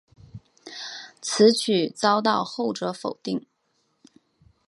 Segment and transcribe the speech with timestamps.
[1.21, 3.45] 此举遭到后者否定。